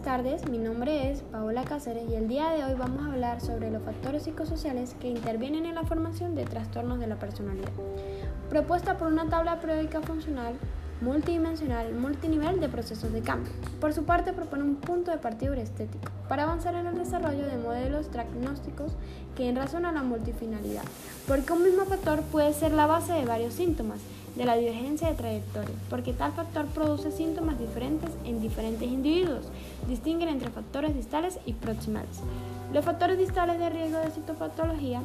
[0.00, 3.70] tardes, mi nombre es Paola Cáceres y el día de hoy vamos a hablar sobre
[3.70, 7.70] los factores psicosociales que intervienen en la formación de trastornos de la personalidad,
[8.50, 10.54] propuesta por una tabla periódica funcional
[11.04, 13.52] multidimensional, multinivel de procesos de cambio.
[13.80, 17.58] Por su parte, propone un punto de partida estético para avanzar en el desarrollo de
[17.58, 18.92] modelos diagnósticos
[19.36, 20.84] que en razón a la multifinalidad,
[21.28, 23.98] porque un mismo factor puede ser la base de varios síntomas
[24.34, 29.46] de la divergencia de trayectoria, porque tal factor produce síntomas diferentes en diferentes individuos.
[29.86, 32.20] Distinguen entre factores distales y proximales.
[32.72, 35.02] Los factores distales de riesgo de citopatología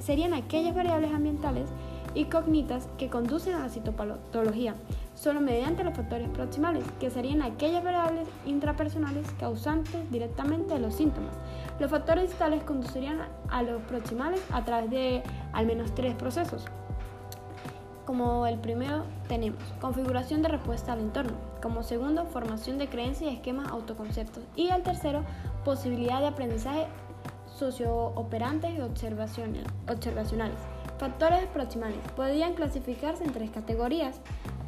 [0.00, 1.68] serían aquellas variables ambientales
[2.14, 4.74] y cognitas que conducen a la citopatología,
[5.16, 11.34] solo mediante los factores proximales, que serían aquellas variables intrapersonales causantes directamente de los síntomas.
[11.80, 16.66] Los factores distales conducirían a los proximales a través de al menos tres procesos.
[18.04, 23.34] Como el primero tenemos configuración de respuesta al entorno, como segundo formación de creencias y
[23.34, 25.24] esquemas autoconceptos y el tercero
[25.64, 26.86] posibilidad de aprendizaje
[27.58, 30.58] sociooperantes y observacionales.
[30.98, 34.20] Factores proximales podrían clasificarse en tres categorías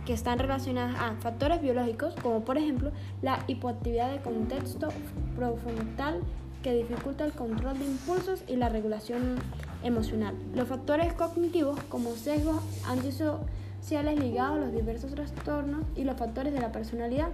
[0.09, 4.89] que están relacionadas a factores biológicos, como por ejemplo la hipoactividad de contexto
[5.37, 6.23] profrontal
[6.63, 9.37] que dificulta el control de impulsos y la regulación
[9.83, 10.35] emocional.
[10.55, 16.61] Los factores cognitivos como sesgos antisociales ligados a los diversos trastornos y los factores de
[16.61, 17.29] la personalidad,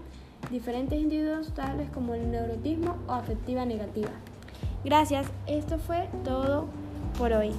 [0.51, 4.11] diferentes individuos tales como el neurotismo o afectiva negativa.
[4.85, 6.67] Gracias, esto fue todo
[7.17, 7.53] por hoy.